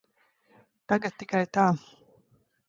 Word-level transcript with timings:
Tagad 0.93 1.19
tikai 1.19 1.43
tā. 1.59 1.67